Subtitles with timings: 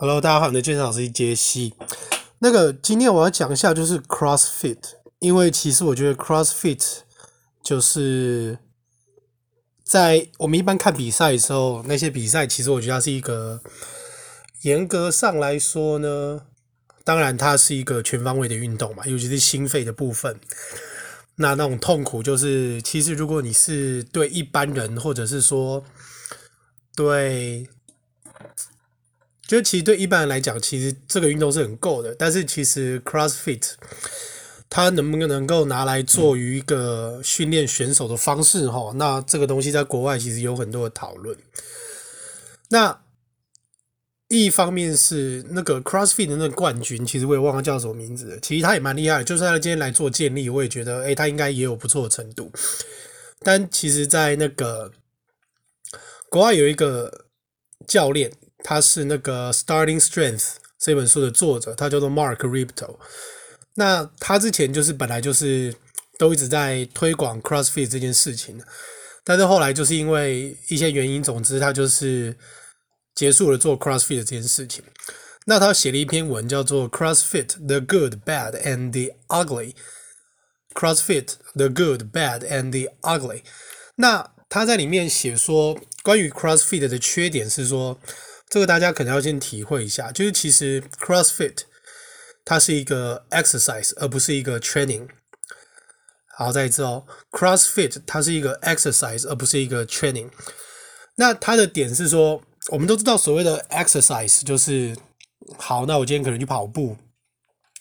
[0.00, 1.74] Hello，大家好，我的健身老师杰西。
[2.38, 4.78] 那个今天我要讲一下就是 CrossFit，
[5.18, 6.98] 因为其实我觉得 CrossFit
[7.64, 8.60] 就是
[9.82, 13.60] 在我们一般看比赛的时候，那些比赛其实我觉得它是一个
[14.62, 16.42] 严格上来说呢，
[17.02, 20.38] 当然它是一个全方位的运动嘛，尤其是心肺的部分。
[21.34, 25.84] 那那种痛苦就是，其实如果你是对一般人，或者是说
[26.94, 27.68] 对。
[29.48, 32.14] 就其实对一般人来讲，其实这个运动是很够的。
[32.14, 33.70] 但是其实 CrossFit
[34.68, 38.68] 它能不能够拿来做于一个训练选手的方式？
[38.68, 41.34] 哈，那这个东西在国外其实有很多的讨论。
[42.68, 43.00] 那
[44.28, 48.38] 一方面是那个 CrossFit 的那个冠军，其实我也忘了叫什么名字。
[48.42, 52.52] 其实他也蛮厉害，就算他今天来做建立，我也觉得，诶，他应该也有不错的程度。
[53.40, 54.92] 但其实，在那个
[56.28, 57.24] 国外有一个
[57.86, 58.30] 教练。
[58.64, 60.38] 他是那个《Starting Strength》
[60.78, 62.98] 这本书的作者，他叫做 Mark Ripto。
[63.74, 65.74] 那他之前就是本来就是
[66.18, 68.60] 都一直在推广 CrossFit 这件事情，
[69.24, 72.36] 但是后来就是因为一些原因，总之他就是
[73.14, 74.84] 结束了做 CrossFit 这件事情。
[75.46, 79.72] 那他写了一篇文叫做《CrossFit: The Good, Bad, and the Ugly》。
[80.74, 83.42] CrossFit: The Good, Bad, and the Ugly。
[83.94, 88.00] 那他在里面写说，关于 CrossFit 的缺点是说。
[88.50, 91.58] 这个大家可能要先体会一下，就是其实 CrossFit
[92.44, 95.06] 它是一个 exercise，而不是一个 training。
[96.36, 100.30] 好，再一次哦，CrossFit 它是一个 exercise，而不是一个 training。
[101.16, 104.96] 那它的点是说，我们都知道所谓的 exercise 就是，
[105.58, 106.96] 好，那我今天可能去跑步，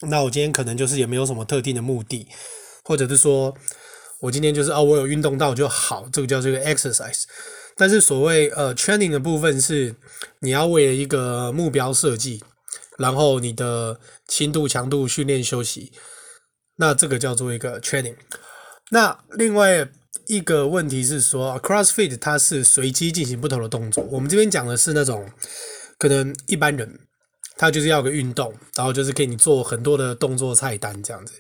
[0.09, 2.27] 那我今天可能就是也没有什么特定的目的，
[2.83, 3.55] 或者是说
[4.21, 7.23] 我今天就是哦，我有运动到就好，这个叫这个 exercise。
[7.79, 9.95] 但是所谓呃 training 的部分是
[10.39, 12.43] 你要为了一个目标设计，
[12.97, 15.91] 然后你的轻度、强度训练、休息，
[16.77, 18.15] 那这个叫做一个 training。
[18.89, 19.87] 那另外
[20.25, 24.03] 一个问题是说，CrossFit 它是随机进行不同的动作。
[24.05, 25.29] 我们这边讲的是那种
[25.99, 26.99] 可能一般人
[27.57, 31.33] 他就是要个运动，然后就是给你做很多的动作菜单这样子。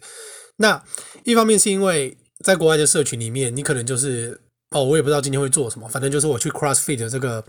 [0.57, 0.83] 那
[1.23, 4.41] 一方面是因为在国外的社群里面，你可能就是。
[4.71, 7.43] 哦，我也不知道今天会做什么，反正就是我去 CrossFit 这个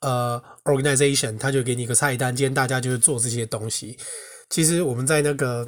[0.00, 3.96] 呃 organization，他就给你一个菜单，今天大家就是做这些东西。
[4.50, 5.66] 其实我们在那个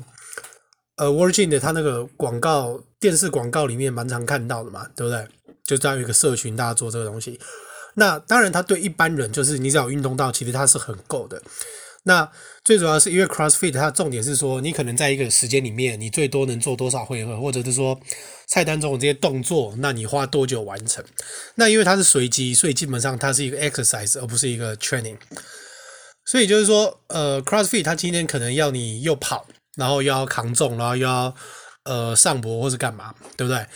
[0.97, 5.27] 呃 Virgin 的他那个广告电视广告里面蛮常看到的嘛，对不对？
[5.65, 7.38] 就这样一个社群，大家做这个东西。
[7.94, 11.41] 那当然，他对一般人就是你只要运动到，其实他是很够的。
[12.05, 12.31] 那
[12.65, 18.00] 最主要是因为 CrossFit 它重点是说，你可能在一个时间里面，你最多能做多少回合，或者是说
[18.49, 21.05] 菜单中的这些动作，那你花多久完成？
[21.56, 25.19] 那因为它是随机，所以基本上它是一个 exercise，而不是一个 training。
[26.25, 29.47] 所以就是说，呃，CrossFit 它今天可能要你又跑，
[29.77, 31.34] 然后又要扛重，然后又要
[31.84, 33.67] 呃上膊或是干嘛，对不对？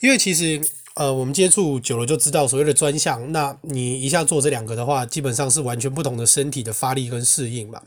[0.00, 0.60] 因为其实。
[0.96, 7.82] 呃，我们接触久了就知道，所谓的专项，那你一下做这两个的话，基本上是完全不同的身体的发力跟适应嘛。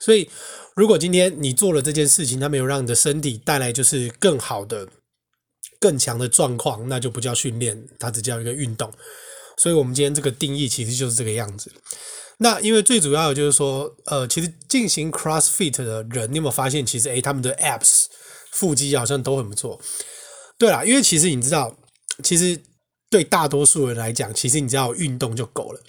[0.00, 0.28] 所以，
[0.74, 4.88] 如果今天你做了这件事情，它没有让你的身体带来就是更好的、
[5.78, 8.92] 更强的状况，那就不叫训练，它只叫一个运动。
[9.56, 11.70] 所以我们今天这个定义其实就是这个样子。
[12.38, 18.06] 那因为最主要的就是说，呃，其实进行 CrossFit 的人，你有没有发现，其实诶，他们的 abs
[18.50, 19.80] 腹肌好像都很不错。
[20.58, 21.76] 对啦，因为其实你知道。
[22.20, 22.60] 其实
[23.08, 25.80] 对大多数人来讲，其实你只要运动就够了。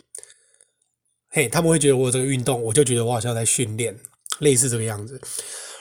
[1.29, 3.97] 嘿，他们会觉得我这个运动，我就觉得我好像在训练，
[4.39, 5.21] 类似这个样子。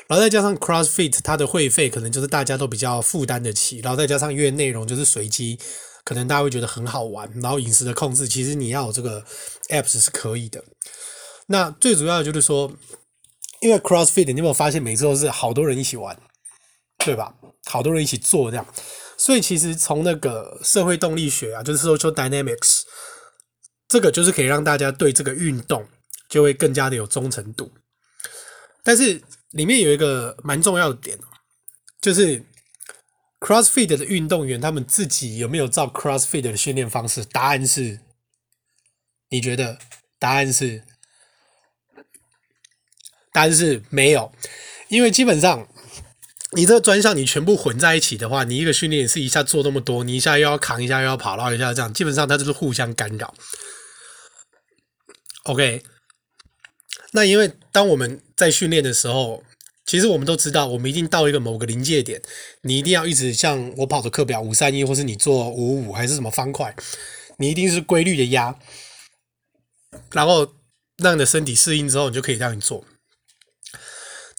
[0.06, 3.78] 然后再加上 CrossFit，它的会费可能就是大家都比较负担得起。
[3.78, 5.58] 然后再加上因为内容就是随机，
[6.04, 7.30] 可能大家会觉得很好玩。
[7.40, 9.24] 然后饮食的控制，其实你要有这个
[9.68, 10.62] apps 是可以的。
[11.46, 12.72] 那最主要的就是说，
[13.60, 16.16] 因为 CrossFit，你有没有发现每次都是好多人一起玩，
[16.98, 17.34] 对吧？
[17.66, 18.66] 好多人一起做这样。
[19.20, 22.84] 所以其实从那个社会动力学啊，就是 social dynamics，
[23.86, 25.86] 这个就是可以让大家对这个运动
[26.31, 27.70] 就会更加的有忠诚度。
[28.83, 31.18] 但是里面有一个蛮重要的点，
[32.00, 32.42] 就是
[33.41, 37.22] CrossFit 的运动员他们自己有没有照 CrossFit 的训练方式？
[37.27, 38.00] 答案是，
[39.28, 39.78] 你觉得？
[40.18, 40.83] 答案是，
[43.34, 44.33] 答案是没有，
[44.89, 45.68] 因为基本上。
[46.56, 53.32] 你这个专项你全部混在一起的话，你一个训练是一下做那么多，你一下又要扛，一下又要跑，然后一下这样，基本上它就是互相干扰。
[55.44, 55.82] OK，
[57.12, 59.44] 那因为当我们在训练的时候，
[59.86, 62.20] 其实我们都知道，我们一定到一个某个临界点，
[62.62, 66.74] 你一定要一直像我跑的课表五三一，或是你做五五五还是什么方块，
[67.38, 68.58] 你一定是规律的压，
[70.12, 70.53] 然后
[70.96, 72.84] 让你的身体适应之后，你就可以这样做。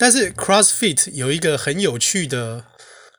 [0.01, 2.65] 但是 CrossFit 有一个很有趣的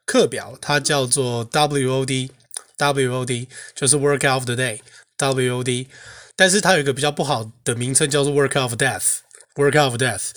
[0.05, 3.47] 课表，它叫做 WOD，WOD
[3.77, 5.87] 就是 Workout of the Day，WOD。
[6.35, 10.31] 但是它有一个比较不好的名称，叫做 Workout of Death，Workout of Death。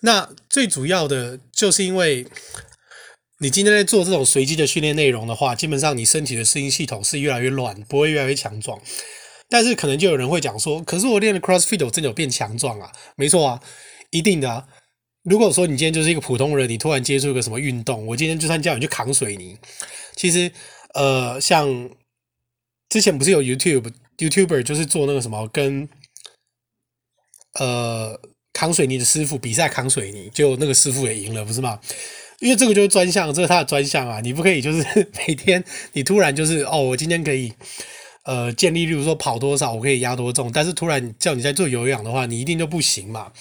[0.00, 2.26] 那最主要的就是因为
[3.40, 8.80] 你今天在做这种随机的训练内容的话，基本上你身体的适应系统是越来越乱，不会越来越强壮。
[9.50, 12.90] 但是可能就有人会讲说，可是我练了 CrossFit，我真的有变强壮啊？
[13.16, 13.60] 没错啊，
[14.08, 14.64] 一定的啊。
[15.24, 19.56] 如果说你今天就是一个普通人，你突然接触一个什么运动，我今天就算叫你去扛水泥，
[20.16, 20.50] 其实
[20.94, 21.90] 呃，像
[22.88, 25.88] 之前不是有 YouTube YouTuber 就是做那个什么跟
[27.58, 28.18] 呃
[28.52, 31.78] 扛水泥的师傅比赛扛水泥，就那个师傅也赢了，不是吗？
[32.40, 34.82] 因为这个就是专项，这是他的专项啊，你不可以就是
[35.26, 35.62] 每天
[35.92, 37.52] 你突然就是哦，我今天可以
[38.30, 43.32] 呃建立，例如说跑多少，我可以压多重，但是突然叫你在做有氧的话，你一定就不行嘛。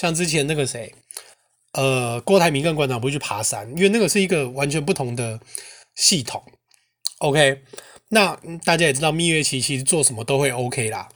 [0.00, 0.94] 像之前那个谁。
[1.72, 5.38] 呃，郭台铭跟馆长不会去爬山，因为那个是一个完全不同的
[5.94, 6.42] 系统。
[7.18, 7.60] OK，
[8.08, 11.08] 那大家也知道蜜月期其实做什么都会 OK 啦，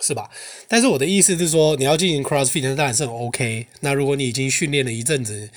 [0.00, 0.28] 是吧？
[0.66, 3.68] 但是我的意思是说，你要进行 CrossFit 当然是很 OK。
[3.78, 5.48] 那如果你已经训练了一阵子，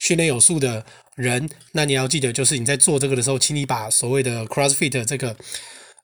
[0.00, 0.84] 训练有素的
[1.14, 5.36] 人，那你要记得，就是你在做这个的时候，请你把所谓的 CrossFit 这个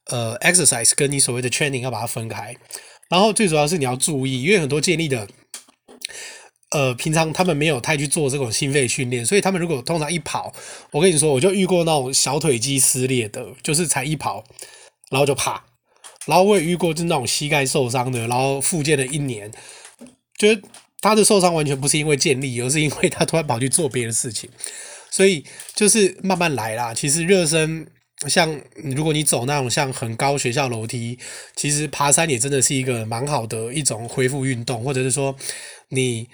[0.09, 2.57] 呃 exercise 跟你所谓的 training 要把它分开。
[3.09, 5.29] 然后最主要是你要注意，因为很多建立的。
[6.71, 10.53] 呃，平常他们没有太去做这种心肺训练，所以他们如果通常一跑，
[10.91, 14.45] 我跟你说，我就遇过那种小腿肌撕裂的，就是才一跑，
[15.11, 15.65] 然后就啪，
[16.27, 19.51] 然后我也遇过就是那种膝盖受伤的，然后复健了一年，
[20.37, 20.61] 就是
[21.01, 24.51] 他的受伤完全不是因为健力，而是因为他突然跑去做别的事情，
[25.11, 26.93] 所以就是慢慢来啦。
[26.93, 27.91] 其实热身，
[28.27, 31.19] 像如果你走那种像很高学校楼梯，
[31.55, 35.37] 其实爬山也真的是一个蛮好的一种恢复运动，或者是说
[35.89, 36.29] 你。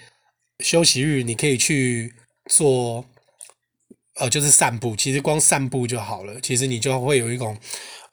[0.61, 2.15] 休息日你可以去
[2.49, 3.05] 做，
[4.15, 4.95] 呃，就是散步。
[4.95, 7.59] 其实光散步就好了，其实你就会有一种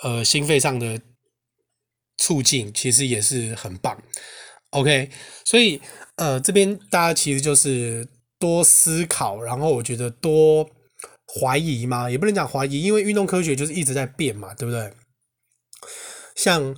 [0.01, 1.00] 呃心肺上的
[2.18, 3.95] 促进，其实也是很棒。
[4.71, 5.12] OK，
[5.45, 5.79] 所以
[6.15, 8.07] 呃这边大家其实就是
[8.39, 10.68] 多思考，然后我觉得多
[11.39, 14.92] 怀疑嘛，也不能讲怀疑，因为运动科学就是一直在变嘛，对不对？
[16.36, 16.75] 像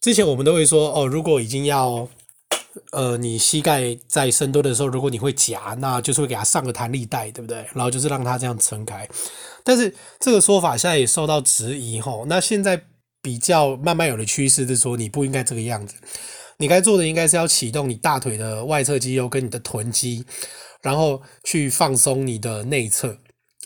[0.00, 2.08] 之前我们都会说哦，如果已经要。
[2.92, 7.56] 呃，你膝盖在深蹲的时候，如果你会夹，那就是会给它上个弹力带，对不对？
[7.72, 9.08] 然后就是让它这样撑开。
[9.64, 12.26] 但是这个说法现在也受到质疑吼。
[12.26, 12.78] 那现在
[13.22, 15.94] 比较慢慢有的趋势是说，你不应该这个样子，
[16.58, 20.26] 你该做的应该是要启动你大腿的外侧肌肉跟你的臀肌，
[20.82, 23.16] 然后去放松你的内侧，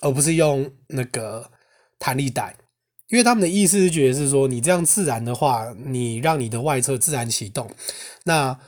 [0.00, 1.50] 而不是用那个
[1.98, 2.56] 弹力带。
[3.08, 7.70] 因为他们的意思是觉得是说，你这样自然的话，你让你的外侧自然启动，
[8.24, 8.58] 那。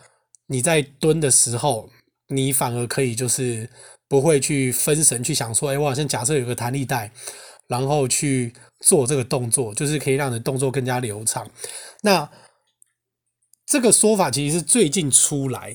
[0.49, 1.89] 你在蹲的时候，
[2.29, 3.71] 你反而可以就是
[4.07, 7.11] 不会去分神去想说，哎，我好像假设有个弹力带，
[7.69, 11.49] 然后去做这个动作，就是可以让你的动作更加流畅。
[12.03, 12.29] 那
[13.65, 15.75] 这个说法其实是最近出来，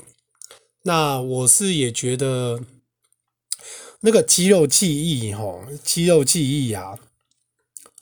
[0.84, 2.60] 那我是也觉得
[4.00, 6.98] 那个肌肉记忆，吼，肌肉记忆啊，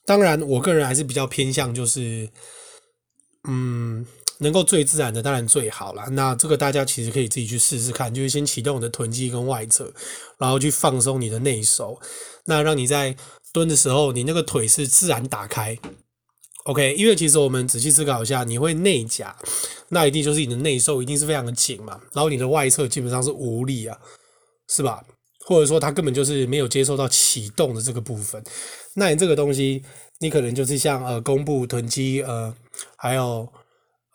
[0.04, 2.28] 当然我个人还是比较偏向就是，
[3.48, 4.06] 嗯。
[4.38, 9.90] 能够最自然的当然最好了，那这个大家其实可以自己去试试看，就是先启动你的臀肌跟外侧，
[10.36, 11.98] 然后去放松你的内收，
[12.44, 13.16] 那让你在
[13.50, 15.78] 蹲的时候，你那个腿是自然打开
[16.64, 16.94] ，OK？
[16.96, 19.34] 因为其实我们仔细思考一下，你会内夹，
[19.88, 23.98] 那一定就是你的内收一定是非常的紧嘛，然后你的外侧基本上是无力啊，
[24.68, 25.02] 是吧？
[25.46, 28.44] 或者说他根本就是没有接受到启动的这个部分，
[28.94, 29.82] 那你这个东西，
[30.20, 32.54] 你可能就是像呃弓步臀肌呃
[32.96, 33.50] 还有。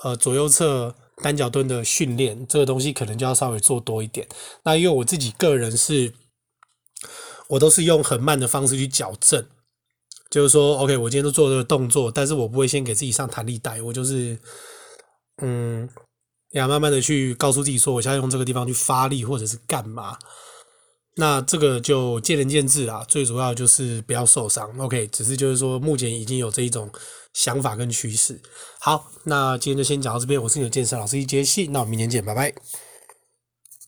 [0.03, 4.27] 呃，左右侧单脚蹲的训练，这个东西可能就要稍微做多一点。
[4.63, 6.11] 那因为我自己个人是，
[7.49, 9.45] 我都是用很慢的方式去矫正，
[10.31, 14.35] 就是说，OK，我今天都做这个动作，但是我不会先给自己上弹力带，我就是，
[15.43, 15.87] 嗯，
[16.53, 20.17] 要慢慢的去告诉自己说，我现在用这个地方去发力或者是干嘛。
[21.15, 24.69] 那这个就见仁见智啦，最主要就是不要受伤。
[24.77, 26.89] OK，只是就是说，目前已经有这一种
[27.33, 28.41] 想法跟趋势。
[28.79, 30.41] 好，那今天就先讲到这边。
[30.41, 32.53] 我是你的健身老师易杰西，那我们明天见，拜拜。